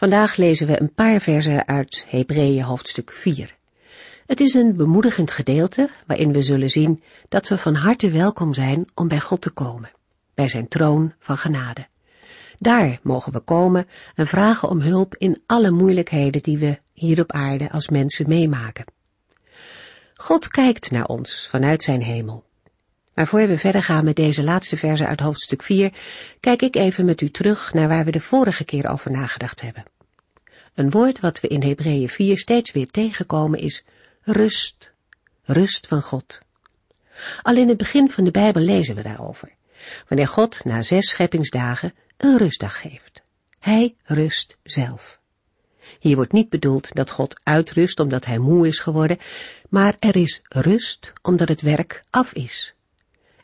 [0.00, 3.56] Vandaag lezen we een paar versen uit Hebreeën hoofdstuk 4.
[4.26, 8.86] Het is een bemoedigend gedeelte waarin we zullen zien dat we van harte welkom zijn
[8.94, 9.90] om bij God te komen,
[10.34, 11.86] bij zijn troon van genade.
[12.58, 17.32] Daar mogen we komen en vragen om hulp in alle moeilijkheden die we hier op
[17.32, 18.84] aarde als mensen meemaken.
[20.14, 22.44] God kijkt naar ons vanuit zijn hemel.
[23.20, 25.92] Maar voor we verder gaan met deze laatste verse uit hoofdstuk 4,
[26.40, 29.84] kijk ik even met u terug naar waar we de vorige keer over nagedacht hebben.
[30.74, 33.84] Een woord wat we in Hebreeën 4 steeds weer tegenkomen is
[34.22, 34.92] rust,
[35.44, 36.40] rust van God.
[37.42, 39.52] Al in het begin van de Bijbel lezen we daarover,
[40.08, 43.22] wanneer God na zes scheppingsdagen een rustdag geeft.
[43.58, 45.20] Hij rust zelf.
[45.98, 49.18] Hier wordt niet bedoeld dat God uitrust omdat hij moe is geworden,
[49.68, 52.74] maar er is rust omdat het werk af is.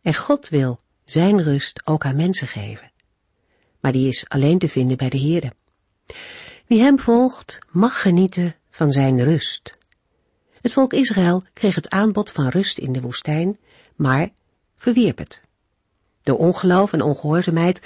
[0.07, 2.91] En God wil zijn rust ook aan mensen geven.
[3.81, 5.53] Maar die is alleen te vinden bij de Heere.
[6.67, 9.79] Wie hem volgt, mag genieten van zijn rust.
[10.61, 13.59] Het volk Israël kreeg het aanbod van rust in de woestijn,
[13.97, 14.29] maar
[14.77, 15.43] verwierp het.
[16.23, 17.81] Door ongeloof en ongehoorzaamheid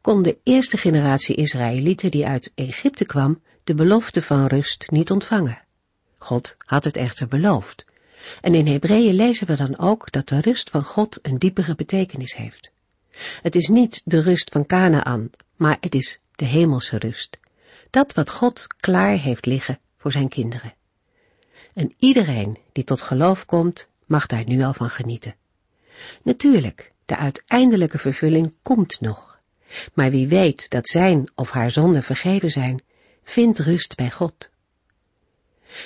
[0.00, 5.62] kon de eerste generatie Israëlieten die uit Egypte kwam de belofte van rust niet ontvangen.
[6.18, 7.84] God had het echter beloofd.
[8.40, 12.34] En in Hebreeën lezen we dan ook dat de rust van God een diepere betekenis
[12.34, 12.72] heeft.
[13.42, 17.38] Het is niet de rust van Canaan, maar het is de hemelse rust.
[17.90, 20.74] Dat wat God klaar heeft liggen voor zijn kinderen.
[21.74, 25.34] En iedereen die tot geloof komt, mag daar nu al van genieten.
[26.22, 29.40] Natuurlijk, de uiteindelijke vervulling komt nog.
[29.94, 32.82] Maar wie weet dat zijn of haar zonden vergeven zijn,
[33.22, 34.50] vindt rust bij God.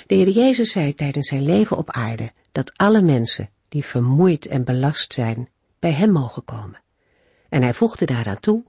[0.07, 4.63] De Heer Jezus zei tijdens zijn leven op aarde dat alle mensen die vermoeid en
[4.63, 6.81] belast zijn, bij hem mogen komen.
[7.49, 8.63] En hij voegde daaraan toe,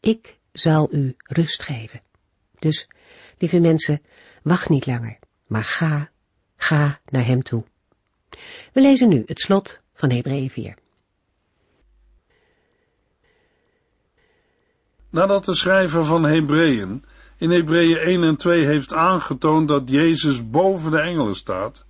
[0.00, 2.02] ik zal u rust geven.
[2.58, 2.88] Dus,
[3.38, 4.02] lieve mensen,
[4.42, 6.10] wacht niet langer, maar ga,
[6.56, 7.64] ga naar hem toe.
[8.72, 10.74] We lezen nu het slot van Hebreeën 4.
[15.10, 17.04] Nadat de schrijver van Hebreeën
[17.40, 21.84] in Hebreeën 1 en 2 heeft aangetoond dat Jezus boven de engelen staat,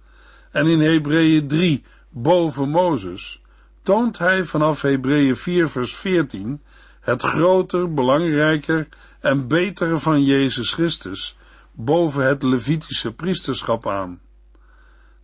[0.51, 3.43] en in Hebreeën 3 boven Mozes,
[3.83, 6.63] toont hij vanaf Hebreeën 4 vers 14
[7.01, 8.89] het groter, belangrijker
[9.21, 11.37] en betere van Jezus Christus
[11.73, 14.21] boven het Levitische priesterschap aan.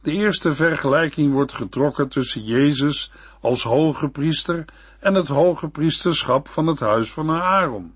[0.03, 4.65] De eerste vergelijking wordt getrokken tussen Jezus als hoge priester
[5.01, 7.95] en het hoge priesterschap van het huis van Aaron.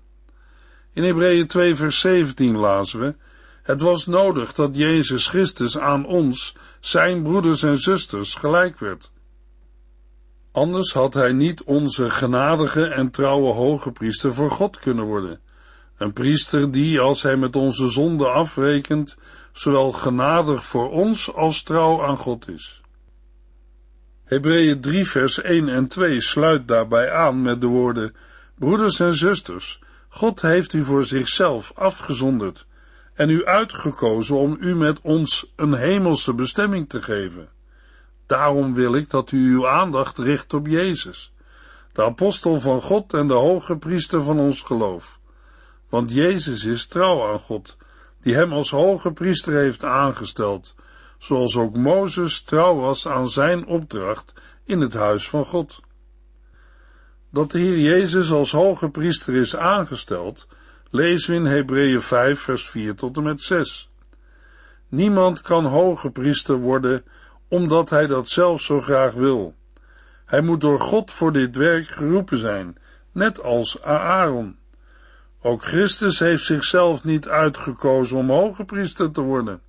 [0.93, 3.15] In Hebreeën 2 vers 17 lazen we,
[3.63, 9.11] het was nodig dat Jezus Christus aan ons, zijn broeders en zusters, gelijk werd.
[10.51, 15.39] Anders had hij niet onze genadige en trouwe hoge priester voor God kunnen worden.
[15.97, 19.17] Een priester die, als hij met onze zonde afrekent,
[19.51, 22.81] zowel genadig voor ons als trouw aan God is.
[24.23, 28.15] Hebreeën 3 vers 1 en 2 sluit daarbij aan met de woorden,
[28.55, 29.79] broeders en zusters,
[30.13, 32.65] God heeft u voor zichzelf afgezonderd
[33.13, 37.49] en u uitgekozen om u met ons een hemelse bestemming te geven.
[38.25, 41.33] Daarom wil ik dat u uw aandacht richt op Jezus,
[41.93, 45.19] de apostel van God en de hoge priester van ons geloof.
[45.89, 47.77] Want Jezus is trouw aan God,
[48.21, 50.75] die hem als hoge priester heeft aangesteld,
[51.17, 54.33] zoals ook Mozes trouw was aan zijn opdracht
[54.63, 55.79] in het huis van God.
[57.31, 60.47] Dat de Heer Jezus als hoge priester is aangesteld,
[60.89, 63.89] lezen we in Hebreeën 5 vers 4 tot en met 6.
[64.87, 67.03] Niemand kan hoge priester worden
[67.47, 69.55] omdat hij dat zelf zo graag wil.
[70.25, 72.77] Hij moet door God voor dit werk geroepen zijn,
[73.11, 74.57] net als Aaron.
[75.41, 79.61] Ook Christus heeft zichzelf niet uitgekozen om hoge priester te worden.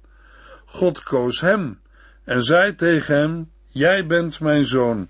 [0.66, 1.80] God koos hem
[2.24, 5.08] en zei tegen hem, Jij bent mijn zoon,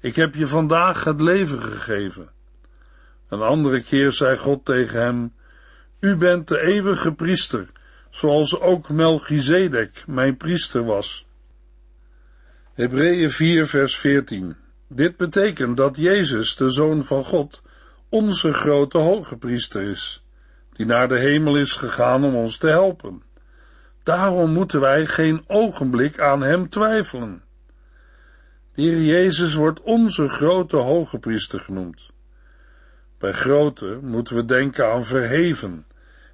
[0.00, 2.30] ik heb je vandaag het leven gegeven.
[3.28, 5.32] Een andere keer zei God tegen hem,
[6.00, 7.66] U bent de eeuwige priester,
[8.10, 11.26] zoals ook Melchizedek mijn priester was.
[12.72, 14.56] Hebreeën 4 vers 14
[14.88, 17.62] Dit betekent dat Jezus, de Zoon van God,
[18.08, 20.24] onze grote hoge priester is,
[20.72, 23.22] die naar de hemel is gegaan om ons te helpen.
[24.02, 27.42] Daarom moeten wij geen ogenblik aan hem twijfelen.
[28.78, 32.10] De Heer Jezus wordt onze grote hoge priester genoemd.
[33.18, 35.86] Bij grote moeten we denken aan verheven,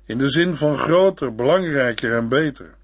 [0.05, 2.75] in de zin van groter, belangrijker en beter.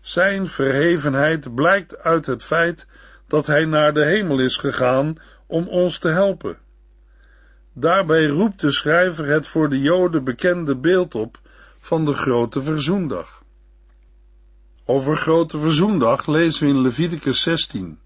[0.00, 2.86] Zijn verhevenheid blijkt uit het feit
[3.26, 5.16] dat hij naar de hemel is gegaan
[5.46, 6.58] om ons te helpen.
[7.72, 11.40] Daarbij roept de schrijver het voor de Joden bekende beeld op
[11.78, 13.42] van de grote verzoendag.
[14.84, 18.02] Over grote verzoendag lezen we in Leviticus 16.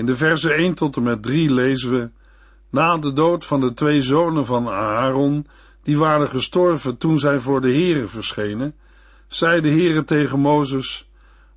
[0.00, 2.10] In de versen 1 tot en met 3 lezen we,
[2.70, 5.46] na de dood van de twee zonen van Aaron,
[5.82, 8.74] die waren gestorven toen zij voor de Heere verschenen,
[9.28, 11.10] zei de Heere tegen Mozes,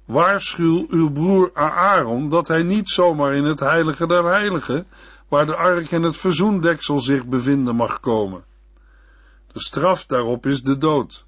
[0.06, 4.88] waarschuw uw broer Aaron dat hij niet zomaar in het heilige der heiligen,
[5.28, 8.44] waar de ark en het verzoendeksel zich bevinden, mag komen.
[9.52, 11.26] De straf daarop is de dood,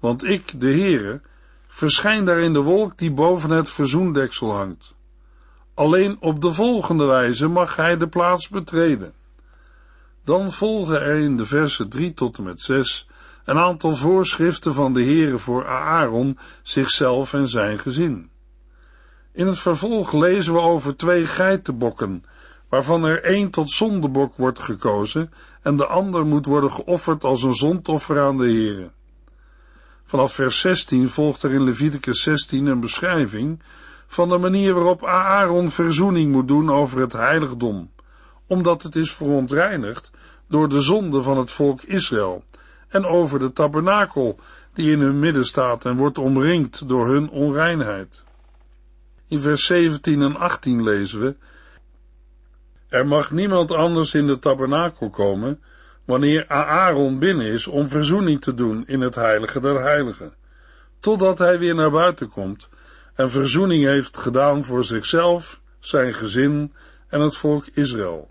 [0.00, 1.20] want ik, de Heere,
[1.66, 4.94] verschijn daar in de wolk die boven het verzoendeksel hangt.
[5.76, 9.12] Alleen op de volgende wijze mag hij de plaats betreden.
[10.24, 13.08] Dan volgen er in de versen 3 tot en met 6
[13.44, 18.30] een aantal voorschriften van de Heere voor Aaron, zichzelf en zijn gezin.
[19.32, 22.24] In het vervolg lezen we over twee geitenbokken,
[22.68, 25.32] waarvan er één tot zondebok wordt gekozen
[25.62, 28.90] en de ander moet worden geofferd als een zondoffer aan de Heere.
[30.04, 33.60] Vanaf vers 16 volgt er in Leviticus 16 een beschrijving
[34.06, 37.90] van de manier waarop Aaron verzoening moet doen over het heiligdom,
[38.46, 40.10] omdat het is verontreinigd
[40.48, 42.44] door de zonde van het volk Israël,
[42.88, 44.38] en over de tabernakel
[44.74, 48.24] die in hun midden staat en wordt omringd door hun onreinheid.
[49.28, 51.36] In vers 17 en 18 lezen we,
[52.88, 55.62] Er mag niemand anders in de tabernakel komen,
[56.04, 60.34] wanneer Aaron binnen is om verzoening te doen in het heilige der heiligen,
[61.00, 62.68] totdat hij weer naar buiten komt
[63.16, 66.72] en verzoening heeft gedaan voor zichzelf, zijn gezin
[67.08, 68.30] en het volk Israël.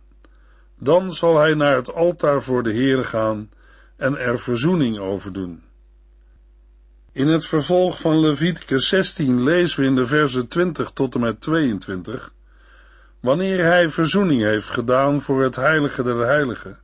[0.79, 3.49] Dan zal hij naar het altaar voor de Heere gaan
[3.97, 5.63] en er verzoening over doen.
[7.11, 11.41] In het vervolg van Leviticus 16 lezen we in de versen 20 tot en met
[11.41, 12.33] 22,
[13.19, 16.79] wanneer hij verzoening heeft gedaan voor het heilige der heiligen,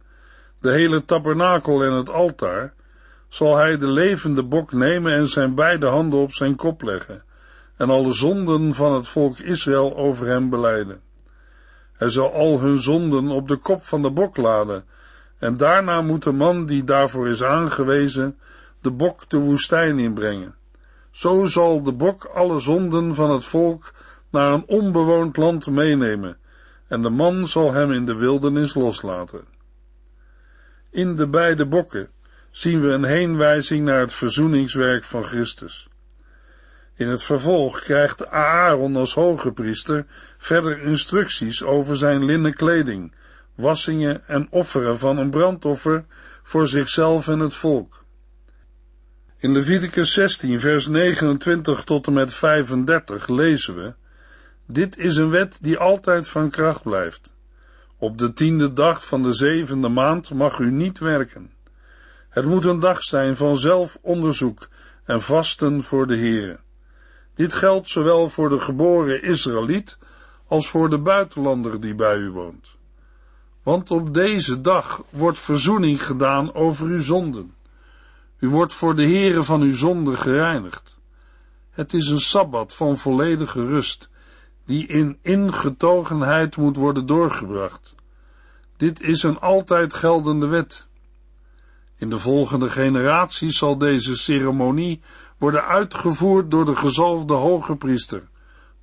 [0.59, 2.73] de hele tabernakel en het altaar,
[3.29, 7.23] zal hij de levende bok nemen en zijn beide handen op zijn kop leggen,
[7.81, 11.01] en alle zonden van het volk Israël over hem beleiden.
[11.93, 14.83] Hij zal al hun zonden op de kop van de bok laden,
[15.37, 18.37] en daarna moet de man die daarvoor is aangewezen,
[18.81, 20.55] de bok de woestijn inbrengen.
[21.11, 23.93] Zo zal de bok alle zonden van het volk
[24.31, 26.37] naar een onbewoond land meenemen,
[26.87, 29.45] en de man zal hem in de wildernis loslaten.
[30.89, 32.09] In de beide bokken
[32.51, 35.90] zien we een heenwijzing naar het verzoeningswerk van Christus.
[37.01, 40.05] In het vervolg krijgt Aaron als hoge priester
[40.37, 43.13] verder instructies over zijn linnen kleding,
[43.55, 46.05] wassingen en offeren van een brandoffer
[46.43, 48.05] voor zichzelf en het volk.
[49.37, 53.93] In Leviticus 16, vers 29 tot en met 35 lezen we:
[54.67, 57.33] Dit is een wet die altijd van kracht blijft.
[57.97, 61.51] Op de tiende dag van de zevende maand mag u niet werken.
[62.29, 64.67] Het moet een dag zijn van zelfonderzoek
[65.03, 66.59] en vasten voor de Heere.
[67.35, 69.97] Dit geldt zowel voor de geboren Israëliet
[70.47, 72.75] als voor de buitenlander die bij u woont.
[73.63, 77.53] Want op deze dag wordt verzoening gedaan over uw zonden.
[78.39, 80.99] U wordt voor de Heere van uw zonden gereinigd.
[81.69, 84.09] Het is een sabbat van volledige rust,
[84.65, 87.95] die in ingetogenheid moet worden doorgebracht.
[88.77, 90.87] Dit is een altijd geldende wet.
[91.97, 95.01] In de volgende generatie zal deze ceremonie
[95.41, 98.23] worden uitgevoerd door de gezalfde hoge priester,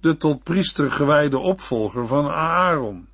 [0.01, 3.09] de tot priester gewijde opvolger van Aaron.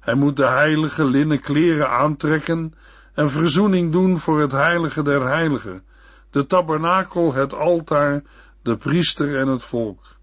[0.00, 2.74] Hij moet de heilige linnen kleren aantrekken
[3.14, 5.84] en verzoening doen voor het heilige der heiligen,
[6.30, 8.22] de tabernakel, het altaar,
[8.62, 10.16] de priester en het volk.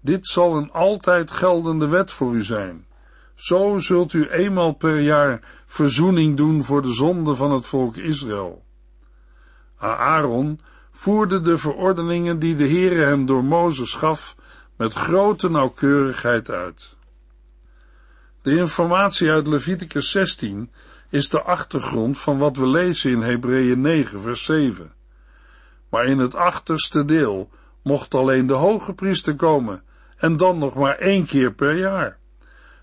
[0.00, 2.86] Dit zal een altijd geldende wet voor u zijn.
[3.34, 8.64] Zo zult u eenmaal per jaar verzoening doen voor de zonde van het volk Israël.
[9.78, 10.60] Aaron
[10.92, 14.36] voerde de verordeningen die de Heere hem door Mozes gaf
[14.76, 16.96] met grote nauwkeurigheid uit.
[18.42, 20.70] De informatie uit Leviticus 16
[21.08, 24.92] is de achtergrond van wat we lezen in Hebreeën 9 vers 7.
[25.88, 27.50] Maar in het achterste deel
[27.82, 29.82] mocht alleen de hoge priester komen
[30.16, 32.18] en dan nog maar één keer per jaar.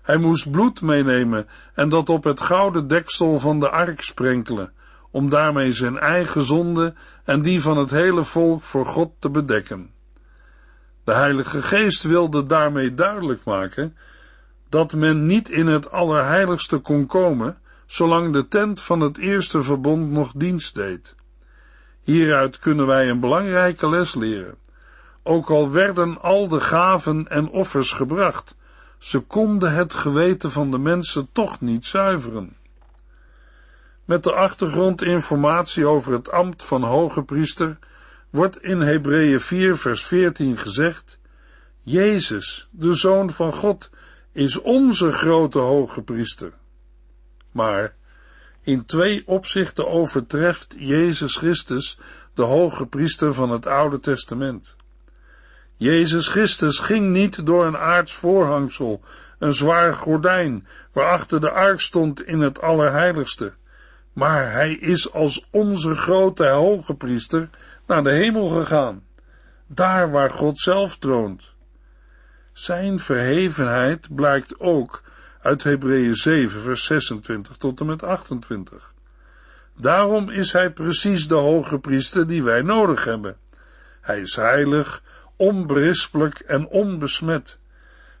[0.02, 4.72] Hij moest bloed meenemen en dat op het gouden deksel van de ark sprenkelen,
[5.18, 6.94] om daarmee zijn eigen zonde
[7.24, 9.90] en die van het hele volk voor God te bedekken.
[11.04, 13.96] De Heilige Geest wilde daarmee duidelijk maken
[14.68, 20.10] dat men niet in het Allerheiligste kon komen, zolang de tent van het eerste verbond
[20.10, 21.14] nog dienst deed.
[22.02, 24.54] Hieruit kunnen wij een belangrijke les leren.
[25.22, 28.56] Ook al werden al de gaven en offers gebracht,
[28.98, 32.57] ze konden het geweten van de mensen toch niet zuiveren.
[34.08, 37.78] Met de achtergrondinformatie over het ambt van hoge priester
[38.30, 41.20] wordt in Hebreeën 4 vers 14 gezegd,
[41.80, 43.90] Jezus, de Zoon van God,
[44.32, 46.52] is onze grote hoge priester.
[47.52, 47.94] Maar
[48.62, 51.98] in twee opzichten overtreft Jezus Christus
[52.34, 54.76] de hoge priester van het Oude Testament.
[55.76, 59.02] Jezus Christus ging niet door een aards voorhangsel,
[59.38, 63.52] een zwaar gordijn, waarachter de ark stond in het Allerheiligste,
[64.18, 67.48] maar hij is als onze grote hoge priester
[67.86, 69.02] naar de hemel gegaan,
[69.66, 71.52] daar waar God zelf troont.
[72.52, 75.02] Zijn verhevenheid blijkt ook
[75.42, 78.92] uit Hebreeën 7, vers 26 tot en met 28.
[79.76, 83.36] Daarom is hij precies de hoge priester die wij nodig hebben.
[84.00, 85.02] Hij is heilig,
[85.36, 87.58] onberispelijk en onbesmet.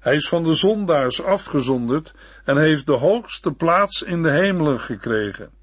[0.00, 2.14] Hij is van de zondaars afgezonderd
[2.44, 5.56] en heeft de hoogste plaats in de hemelen gekregen.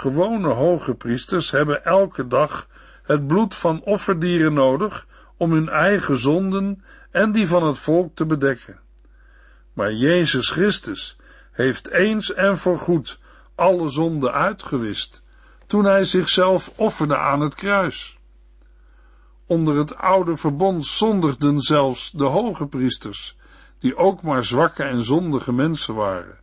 [0.00, 2.68] Gewone hoge priesters hebben elke dag
[3.02, 8.26] het bloed van offerdieren nodig om hun eigen zonden en die van het volk te
[8.26, 8.80] bedekken.
[9.72, 11.16] Maar Jezus Christus
[11.50, 13.18] heeft eens en voorgoed
[13.54, 15.22] alle zonden uitgewist,
[15.66, 18.18] toen hij zichzelf offerde aan het kruis.
[19.46, 23.36] Onder het oude verbond zondigden zelfs de hoge priesters,
[23.78, 26.38] die ook maar zwakke en zondige mensen waren.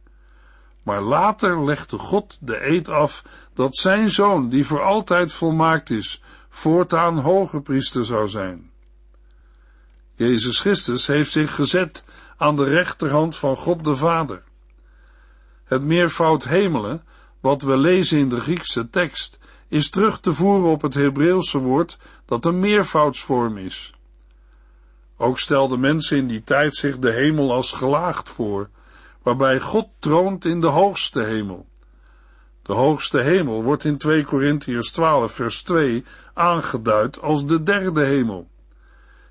[0.88, 6.22] Maar later legde God de eed af dat zijn zoon, die voor altijd volmaakt is,
[6.50, 8.72] voortaan hoge priester zou zijn.
[10.13, 12.06] Jezus Christus heeft zich gezet
[12.38, 14.44] aan de rechterhand van God de Vader.
[15.63, 17.03] Het meervoud hemelen,
[17.39, 21.98] wat we lezen in de Griekse tekst, is terug te voeren op het Hebreeuwse woord
[22.25, 23.94] dat een meervoudsvorm is.
[25.17, 28.70] Ook stelden mensen in die tijd zich de hemel als gelaagd voor,
[29.27, 31.67] waarbij God troont in de hoogste hemel.
[32.62, 38.50] De hoogste hemel wordt in 2 Korintiërs 12 vers 2 aangeduid als de derde hemel.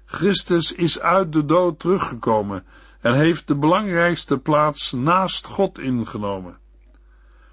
[0.04, 2.64] Christus is uit de dood teruggekomen
[3.00, 6.58] en heeft de belangrijkste plaats naast God ingenomen.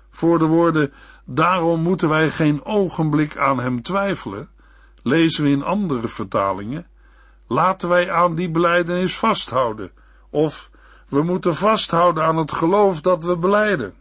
[0.09, 0.93] Voor de woorden,
[1.25, 4.49] daarom moeten wij geen ogenblik aan hem twijfelen,
[5.03, 6.87] lezen we in andere vertalingen,
[7.47, 9.91] laten wij aan die beleidenis vasthouden,
[10.29, 10.71] of
[11.13, 13.93] we moeten vasthouden aan het geloof dat we beleiden.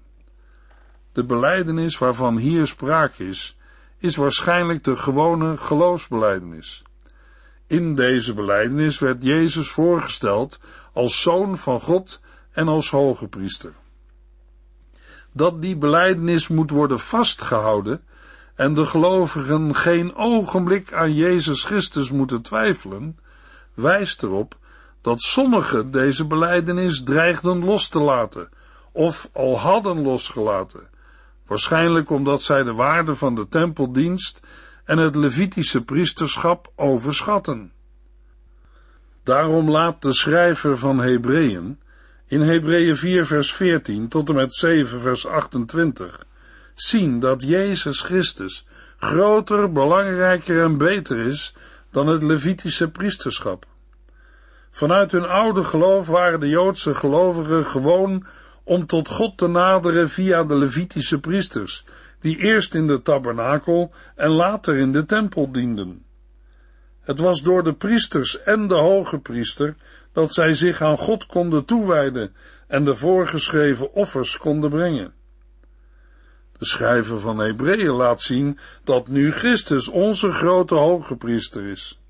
[1.12, 3.56] De beleidenis waarvan hier sprake is,
[3.98, 6.82] is waarschijnlijk de gewone geloofsbeleidenis.
[7.66, 10.60] In deze beleidenis werd Jezus voorgesteld
[10.92, 12.20] als zoon van God
[12.52, 13.72] en als hoge priester.
[15.32, 18.04] Dat die beleidenis moet worden vastgehouden
[18.54, 23.18] en de gelovigen geen ogenblik aan Jezus Christus moeten twijfelen,
[23.74, 24.60] wijst erop
[25.02, 28.48] dat sommigen deze beleidenis dreigden los te laten,
[28.92, 30.88] of al hadden losgelaten,
[31.46, 34.40] waarschijnlijk omdat zij de waarde van de tempeldienst
[34.84, 37.72] en het Levitische priesterschap overschatten.
[39.22, 41.80] Daarom laat de schrijver van Hebreeën
[42.26, 46.26] in Hebreeën 4 vers 14 tot en met 7 vers 28
[46.74, 48.66] zien dat Jezus Christus
[48.96, 51.54] groter, belangrijker en beter is
[51.90, 53.66] dan het Levitische priesterschap.
[54.72, 58.26] Vanuit hun oude geloof waren de Joodse gelovigen gewoon
[58.64, 61.84] om tot God te naderen via de Levitische priesters,
[62.20, 66.04] die eerst in de tabernakel en later in de tempel dienden.
[67.00, 69.74] Het was door de priesters en de hoge priester
[70.12, 72.34] dat zij zich aan God konden toewijden
[72.66, 75.12] en de voorgeschreven offers konden brengen.
[76.58, 82.01] De schrijver van Hebreeën laat zien dat nu Christus onze grote hoge priester is.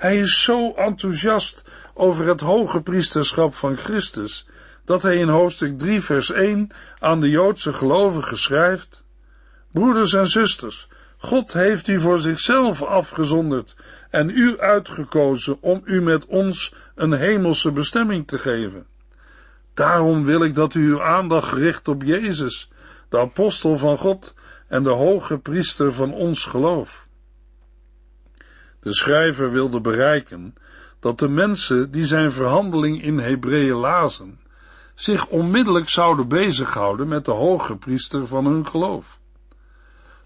[0.00, 1.64] Hij is zo enthousiast
[1.94, 4.46] over het hoge priesterschap van Christus,
[4.84, 9.02] dat hij in hoofdstuk 3 vers 1 aan de Joodse gelovigen schrijft,
[9.72, 10.88] Broeders en zusters,
[11.18, 13.76] God heeft u voor zichzelf afgezonderd
[14.10, 18.86] en u uitgekozen om u met ons een hemelse bestemming te geven.
[19.74, 22.70] Daarom wil ik dat u uw aandacht richt op Jezus,
[23.08, 24.34] de apostel van God
[24.68, 27.08] en de hoge priester van ons geloof.
[28.80, 30.54] De schrijver wilde bereiken
[31.00, 34.40] dat de mensen die zijn verhandeling in Hebreeën lazen,
[34.94, 39.20] zich onmiddellijk zouden bezighouden met de hoge priester van hun geloof.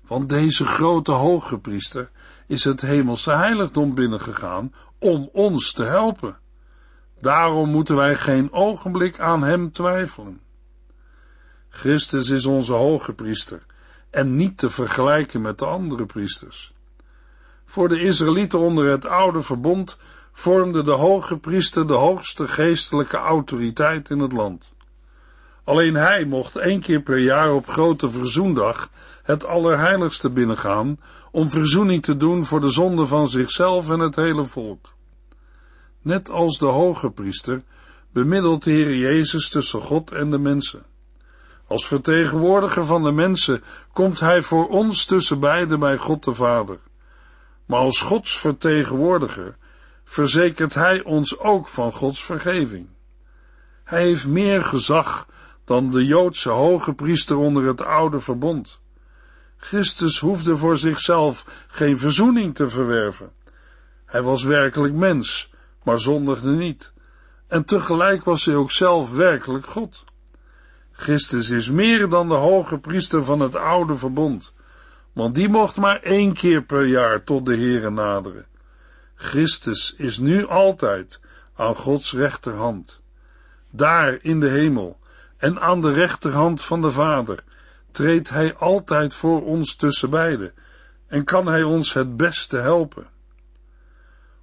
[0.06, 2.10] Want deze grote hoge priester
[2.46, 6.36] is het hemelse heiligdom binnengegaan om ons te helpen.
[7.20, 10.40] Daarom moeten wij geen ogenblik aan hem twijfelen.
[11.68, 13.66] Christus is onze hoge priester
[14.10, 16.73] en niet te vergelijken met de andere priesters.
[17.74, 19.96] Voor de Israëlieten onder het oude verbond
[20.32, 24.72] vormde de hoge priester de hoogste geestelijke autoriteit in het land.
[25.64, 28.90] Alleen hij mocht één keer per jaar op grote verzoendag
[29.22, 31.00] het Allerheiligste binnengaan
[31.30, 34.94] om verzoening te doen voor de zonde van zichzelf en het hele volk.
[36.02, 37.62] Net als de hoge priester
[38.12, 40.82] bemiddelt de Heer Jezus tussen God en de mensen.
[41.66, 43.62] Als vertegenwoordiger van de mensen
[43.92, 46.78] komt hij voor ons tussen beiden bij God de Vader.
[47.66, 49.56] Maar als Gods vertegenwoordiger
[50.04, 52.88] verzekert hij ons ook van Gods vergeving.
[53.84, 55.26] Hij heeft meer gezag
[55.64, 58.80] dan de Joodse hoge priester onder het oude verbond.
[59.56, 63.32] Christus hoefde voor zichzelf geen verzoening te verwerven.
[64.06, 65.52] Hij was werkelijk mens,
[65.82, 66.92] maar zondigde niet.
[67.48, 70.04] En tegelijk was hij ook zelf werkelijk God.
[70.92, 74.53] Christus is meer dan de hoge priester van het oude verbond,
[75.14, 78.46] want die mocht maar één keer per jaar tot de Here naderen.
[79.14, 81.20] Christus is nu altijd
[81.54, 83.00] aan Gods rechterhand.
[83.70, 84.98] Daar in de hemel
[85.36, 87.44] en aan de rechterhand van de Vader
[87.90, 90.52] treedt Hij altijd voor ons tussen beiden
[91.06, 93.06] en kan Hij ons het beste helpen.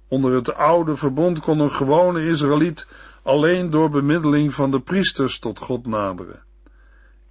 [0.08, 2.86] Onder het oude verbond kon een gewone Israëliet
[3.22, 6.42] alleen door bemiddeling van de priesters tot God naderen.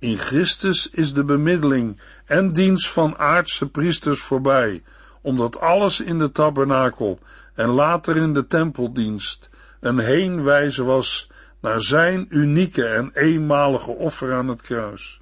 [0.02, 4.84] In Christus is de bemiddeling en dienst van aardse priesters voorbij,
[5.22, 7.20] omdat alles in de tabernakel
[7.54, 11.30] en later in de tempeldienst een heenwijzen was
[11.60, 15.20] naar zijn unieke en eenmalige offer aan het kruis.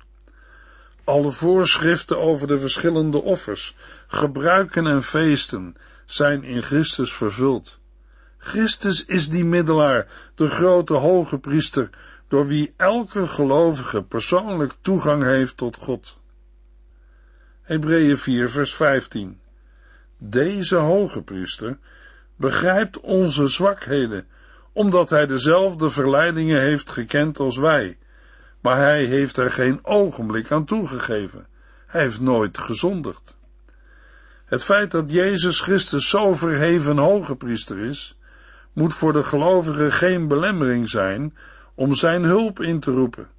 [1.03, 3.75] Alle voorschriften over de verschillende offers,
[4.07, 7.77] gebruiken en feesten zijn in Christus vervuld.
[8.37, 11.89] Christus is die middelaar, de grote hoge priester,
[12.29, 16.17] door wie elke gelovige persoonlijk toegang heeft tot God.
[17.61, 19.39] Hebreeën 4 vers 15
[20.17, 21.77] Deze hoge priester
[22.35, 24.27] begrijpt onze zwakheden,
[24.73, 27.97] omdat hij dezelfde verleidingen heeft gekend als wij,
[28.61, 31.47] maar hij heeft er geen ogenblik aan toegegeven.
[31.87, 33.37] Hij heeft nooit gezondigd.
[34.45, 38.17] Het feit dat Jezus Christus zo verheven hoge priester is,
[38.73, 41.33] moet voor de gelovigen geen belemmering zijn
[41.79, 43.29] om zijn hulp in te roepen.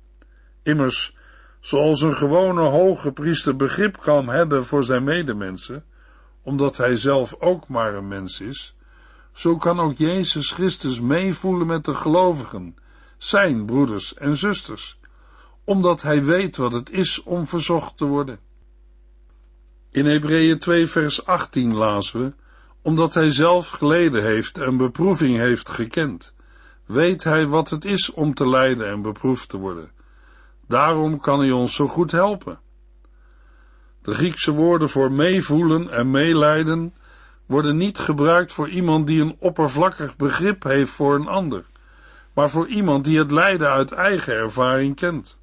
[0.63, 1.17] Immers,
[1.61, 5.85] zoals een gewone hoge priester begrip kan hebben voor zijn medemensen,
[6.43, 8.77] omdat hij zelf ook maar een mens is,
[9.33, 12.77] zo kan ook Jezus Christus meevoelen met de gelovigen,
[13.19, 14.99] zijn broeders en zusters,
[15.65, 18.39] omdat hij weet wat het is om verzocht te worden.
[19.91, 22.33] In Hebreeën 2 vers 18 lazen we,
[22.83, 26.35] omdat hij zelf geleden heeft en beproeving heeft gekend,
[26.91, 29.91] weet hij wat het is om te lijden en beproefd te worden.
[30.67, 32.61] Daarom kan hij ons zo goed helpen.
[34.03, 36.95] De Griekse woorden voor meevoelen en meelijden
[37.47, 41.65] worden niet gebruikt voor iemand die een oppervlakkig begrip heeft voor een ander,
[42.35, 45.39] maar voor iemand die het lijden uit eigen ervaring kent.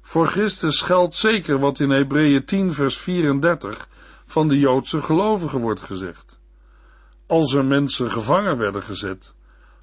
[0.00, 3.88] Voor Christus geldt zeker wat in Hebreeën 10 vers 34
[4.26, 6.38] van de Joodse gelovigen wordt gezegd.
[7.26, 9.34] Als er mensen gevangen werden gezet,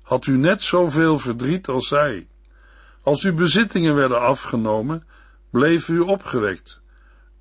[0.10, 2.28] had u net zoveel verdriet als zij.
[3.04, 5.04] Als uw bezittingen werden afgenomen,
[5.50, 6.82] bleef u opgewekt.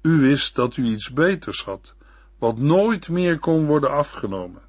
[0.03, 1.95] U wist dat u iets beters had,
[2.39, 4.63] wat nooit meer kon worden afgenomen.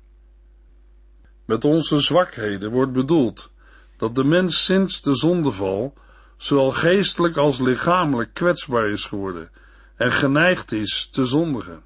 [1.46, 3.52] Met onze zwakheden wordt bedoeld
[3.98, 5.94] dat de mens sinds de zondeval
[6.38, 9.50] zowel geestelijk als lichamelijk kwetsbaar is geworden
[9.96, 11.84] en geneigd is te zondigen.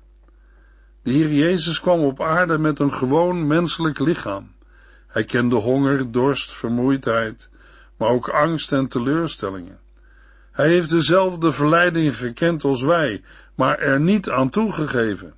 [1.04, 4.53] De Heer Jezus kwam op aarde met een gewoon menselijk lichaam.
[5.14, 7.50] Hij kende honger, dorst, vermoeidheid,
[7.98, 9.80] maar ook angst en teleurstellingen.
[10.52, 13.24] Hij heeft dezelfde verleidingen gekend als wij,
[13.56, 15.34] maar er niet aan toegegeven.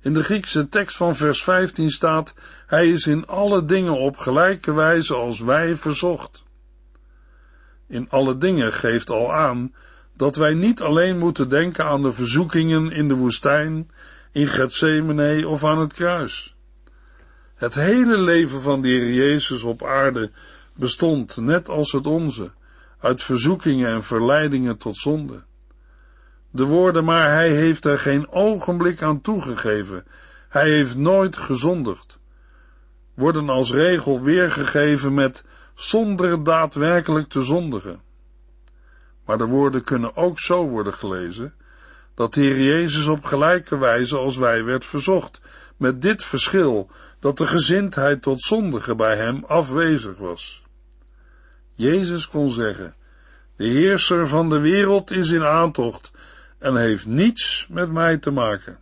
[0.00, 2.34] In de Griekse tekst van vers 15 staat:
[2.66, 6.44] Hij is in alle dingen op gelijke wijze als wij verzocht.
[7.88, 9.74] In alle dingen geeft al aan
[10.14, 13.90] dat wij niet alleen moeten denken aan de verzoekingen in de woestijn,
[14.32, 16.49] in Gethsemane of aan het kruis.
[17.60, 20.30] Het hele leven van de Heer Jezus op aarde
[20.74, 22.50] bestond, net als het onze,
[23.00, 25.42] uit verzoekingen en verleidingen tot zonde.
[26.50, 30.04] De woorden, maar hij heeft er geen ogenblik aan toegegeven,
[30.48, 32.18] hij heeft nooit gezondigd,
[33.14, 35.44] worden als regel weergegeven met
[35.74, 38.00] zonder daadwerkelijk te zondigen.
[39.24, 41.54] Maar de woorden kunnen ook zo worden gelezen,
[42.14, 45.40] dat de Heer Jezus op gelijke wijze als wij werd verzocht,
[45.80, 46.90] met dit verschil
[47.20, 50.62] dat de gezindheid tot zondigen bij hem afwezig was.
[51.72, 52.94] Jezus kon zeggen,
[53.56, 56.12] de heerser van de wereld is in aantocht
[56.58, 58.78] en heeft niets met mij te maken.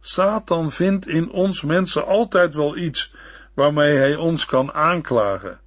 [0.00, 3.14] Satan vindt in ons mensen altijd wel iets
[3.54, 5.60] waarmee hij ons kan aanklagen,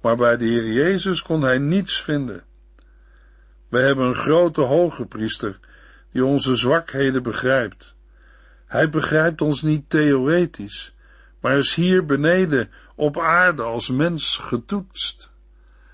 [0.00, 2.44] maar bij de Heer Jezus kon hij niets vinden.
[3.68, 5.58] We hebben een grote hoge priester
[6.12, 7.93] die onze zwakheden begrijpt.
[8.74, 10.94] Hij begrijpt ons niet theoretisch,
[11.40, 15.30] maar is hier beneden op aarde als mens getoetst.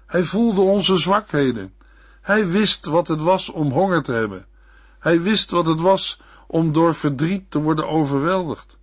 [0.07, 1.75] Hij voelde onze zwakheden.
[2.21, 4.47] Hij wist wat het was om honger te hebben.
[4.99, 8.79] Hij wist wat het was om door verdriet te worden overweldigd.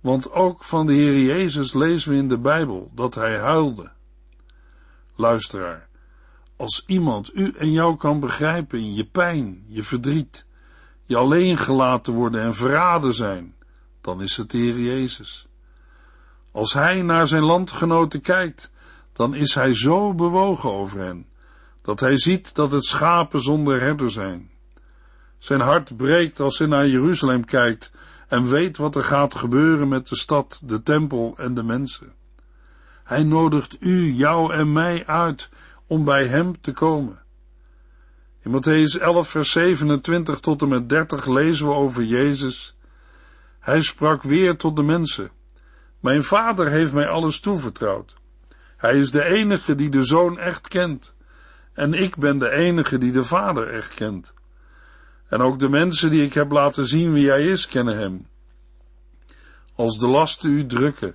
[0.00, 3.90] Want ook van de Heer Jezus lezen we in de Bijbel dat hij huilde.
[5.14, 5.88] Luisteraar,
[6.56, 10.46] als iemand u en jou kan begrijpen in je pijn, je verdriet,
[11.08, 13.54] je alleen gelaten worden en verraden zijn,
[14.00, 15.46] dan is het de Heer Jezus.
[16.52, 18.70] Als hij naar zijn landgenoten kijkt,
[19.12, 21.26] dan is hij zo bewogen over hen,
[21.82, 24.50] dat hij ziet dat het schapen zonder herder zijn.
[25.38, 27.92] Zijn hart breekt als hij naar Jeruzalem kijkt
[28.28, 32.12] en weet wat er gaat gebeuren met de stad, de tempel en de mensen.
[33.04, 35.48] Hij nodigt u, jou en mij uit
[35.86, 37.26] om bij hem te komen.
[38.48, 42.76] In Matthäus 11, vers 27 tot en met 30 lezen we over Jezus.
[43.60, 45.30] Hij sprak weer tot de mensen.
[46.00, 48.16] Mijn vader heeft mij alles toevertrouwd.
[48.76, 51.14] Hij is de enige die de zoon echt kent.
[51.72, 54.34] En ik ben de enige die de vader echt kent.
[55.28, 58.26] En ook de mensen die ik heb laten zien wie hij is, kennen hem.
[59.74, 61.14] Als de lasten u drukken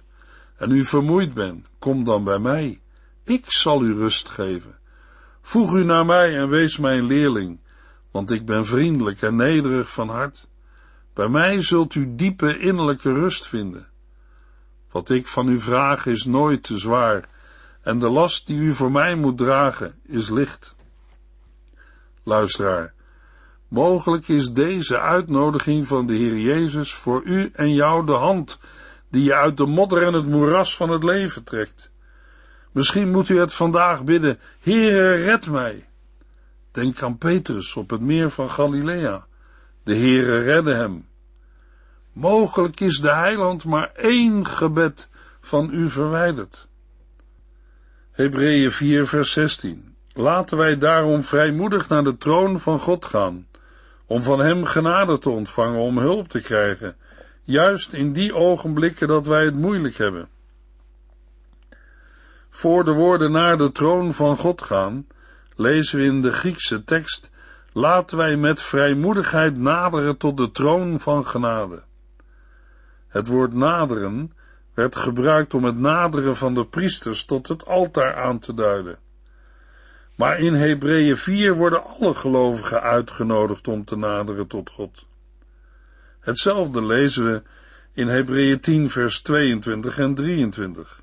[0.58, 2.82] en u vermoeid bent, kom dan bij mij.
[3.24, 4.82] Ik zal u rust geven.
[5.46, 7.60] Voeg u naar mij en wees mijn leerling,
[8.12, 10.48] want ik ben vriendelijk en nederig van hart.
[11.14, 13.88] Bij mij zult u diepe innerlijke rust vinden.
[14.92, 17.30] Wat ik van u vraag is nooit te zwaar,
[17.82, 20.76] en de last die u voor mij moet dragen is licht.
[22.24, 22.94] Luisteraar,
[23.68, 28.60] mogelijk is deze uitnodiging van de Heer Jezus voor u en jou de hand
[29.10, 31.92] die je uit de modder en het moeras van het leven trekt.
[32.74, 35.88] Misschien moet u het vandaag bidden, Heere, red mij.
[36.72, 39.26] Denk aan Petrus op het meer van Galilea.
[39.84, 41.08] De Heere redde hem.
[42.14, 45.10] Mogelijk is de heiland maar één gebed
[45.42, 46.68] van u verwijderd.
[48.12, 53.48] Hebreeën 4 vers 16 Laten wij daarom vrijmoedig naar de troon van God gaan,
[54.06, 56.96] om van hem genade te ontvangen, om hulp te krijgen,
[57.44, 60.28] juist in die ogenblikken dat wij het moeilijk hebben.
[62.56, 65.08] Voor de woorden naar de troon van God gaan,
[65.56, 67.32] lezen we in de Griekse tekst,
[67.72, 71.84] laten wij met vrijmoedigheid naderen tot de troon van genade.
[73.08, 74.34] Het woord naderen
[74.74, 78.98] werd gebruikt om het naderen van de priesters tot het altaar aan te duiden.
[80.16, 85.06] Maar in Hebreeën 4 worden alle gelovigen uitgenodigd om te naderen tot God.
[86.20, 87.42] Hetzelfde lezen we
[87.94, 91.03] in Hebreeën 10 vers 22 en 23.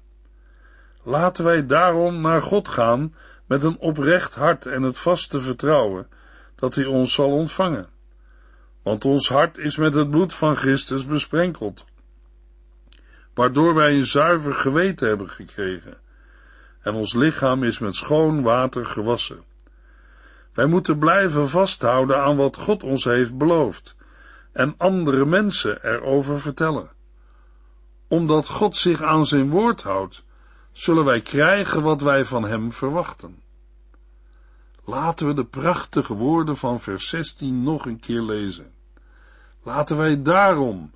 [1.02, 3.14] Laten wij daarom naar God gaan
[3.46, 6.08] met een oprecht hart en het vaste vertrouwen
[6.54, 7.88] dat hij ons zal ontvangen.
[8.82, 11.84] Want ons hart is met het bloed van Christus besprenkeld,
[13.34, 15.98] waardoor wij een zuiver geweten hebben gekregen,
[16.80, 19.44] en ons lichaam is met schoon water gewassen.
[20.52, 23.94] Wij moeten blijven vasthouden aan wat God ons heeft beloofd,
[24.52, 26.90] en andere mensen erover vertellen.
[28.08, 30.24] Omdat God zich aan zijn woord houdt,
[30.72, 33.42] zullen wij krijgen wat wij van hem verwachten.
[34.84, 38.72] Laten we de prachtige woorden van vers 16 nog een keer lezen.
[39.62, 40.92] Laten wij daarom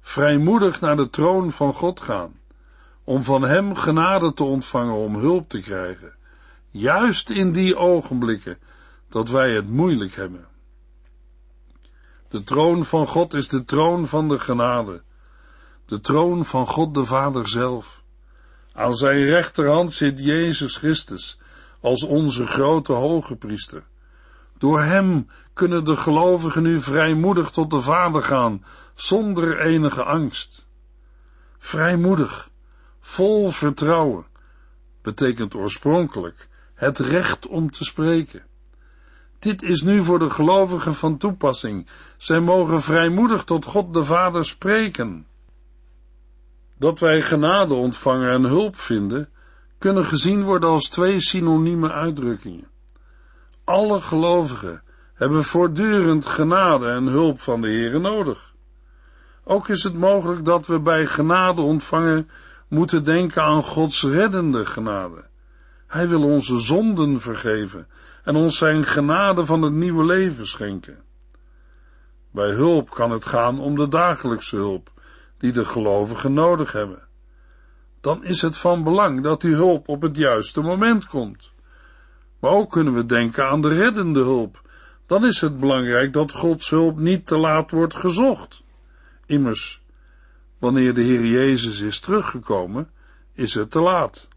[0.00, 2.40] vrijmoedig naar de troon van God gaan,
[3.04, 6.14] om van hem genade te ontvangen om hulp te krijgen,
[6.70, 8.58] juist in die ogenblikken
[9.08, 10.46] dat wij het moeilijk hebben.
[12.28, 15.02] De troon van God is de troon van de genade,
[15.86, 18.02] de troon van God de Vader zelf.
[18.78, 21.38] Aan zijn rechterhand zit Jezus Christus
[21.80, 23.82] als onze grote hoge priester.
[24.58, 28.64] Door hem kunnen de gelovigen nu vrijmoedig tot de Vader gaan,
[28.94, 30.66] zonder enige angst.
[31.58, 32.50] Vrijmoedig,
[33.00, 34.26] vol vertrouwen,
[35.02, 38.42] betekent oorspronkelijk het recht om te spreken.
[39.38, 41.88] Dit is nu voor de gelovigen van toepassing.
[42.16, 45.26] Zij mogen vrijmoedig tot God de Vader spreken.
[46.78, 49.28] Dat wij genade ontvangen en hulp vinden,
[49.78, 52.68] kunnen gezien worden als twee synonieme uitdrukkingen.
[53.64, 54.82] Alle gelovigen
[55.14, 58.54] hebben voortdurend genade en hulp van de Heere nodig.
[59.44, 62.30] Ook is het mogelijk dat we bij genade ontvangen
[62.68, 65.26] moeten denken aan Gods reddende genade.
[65.86, 67.86] Hij wil onze zonden vergeven
[68.24, 70.98] en ons zijn genade van het nieuwe leven schenken.
[72.30, 74.90] Bij hulp kan het gaan om de dagelijkse hulp
[75.38, 77.08] die de gelovigen nodig hebben.
[78.00, 81.52] Dan is het van belang dat die hulp op het juiste moment komt.
[82.38, 84.62] Maar ook kunnen we denken aan de reddende hulp.
[85.06, 88.62] Dan is het belangrijk dat Gods hulp niet te laat wordt gezocht.
[89.26, 89.82] Immers,
[90.58, 92.90] wanneer de Heer Jezus is teruggekomen,
[93.32, 94.28] is het te laat.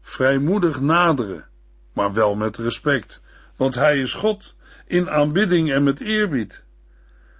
[0.00, 1.48] Vrijmoedig naderen,
[1.92, 3.20] maar wel met respect,
[3.56, 4.54] want Hij is God,
[4.86, 6.64] in aanbidding en met eerbied.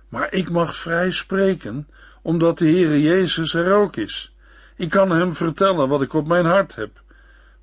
[0.09, 1.89] Maar ik mag vrij spreken,
[2.27, 4.35] omdat de Heere Jezus er ook is.
[4.77, 7.03] Ik kan hem vertellen wat ik op mijn hart heb,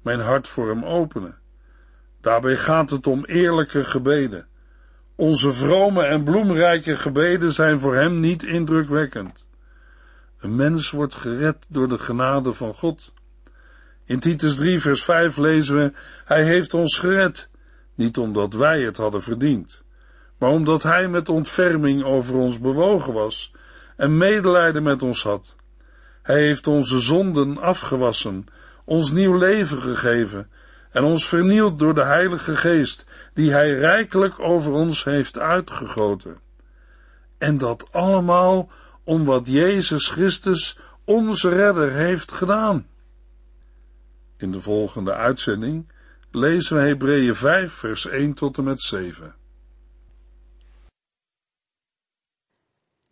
[0.02, 1.38] mijn hart voor hem openen.
[2.22, 4.48] Daarbij gaat het om eerlijke gebeden.
[5.16, 9.46] Onze vrome en bloemrijke gebeden zijn voor hem niet indrukwekkend.
[10.40, 13.14] Een mens wordt gered door de genade van God.
[14.06, 15.92] In Titus 3 vers 5 lezen we,
[16.26, 17.50] Hij heeft ons gered,
[17.96, 19.84] niet omdat wij het hadden verdiend,
[20.38, 23.54] maar omdat Hij met ontferming over ons bewogen was
[23.96, 25.56] en medelijden met ons had.
[26.22, 28.46] Hij heeft onze zonden afgewassen,
[28.86, 30.50] ons nieuw leven gegeven
[30.92, 36.40] en ons vernield door de Heilige Geest, die Hij rijkelijk over ons heeft uitgegoten.
[37.38, 38.72] En dat allemaal
[39.04, 42.88] om wat Jezus Christus, onze redder, heeft gedaan.
[44.38, 45.92] In de volgende uitzending
[46.32, 49.36] lezen we Hebreeën 5, vers 1 tot en met 7.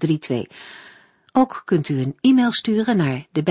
[0.00, 0.58] 8432.
[1.32, 3.42] Ook kunt u een e-mail sturen naar de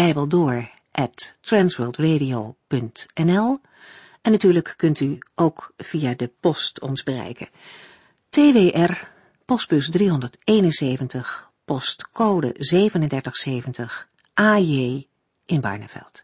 [4.21, 7.49] en natuurlijk kunt u ook via de post ons bereiken.
[8.29, 8.93] TWR,
[9.45, 15.07] postbus 371, postcode 3770, AJ
[15.45, 16.23] in Barneveld.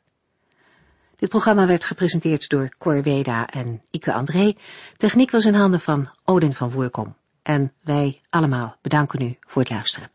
[1.16, 4.56] Dit programma werd gepresenteerd door Cor Weda en Ike André.
[4.98, 7.16] Techniek was in handen van Odin van Voerkom.
[7.42, 10.15] En wij allemaal bedanken u voor het luisteren.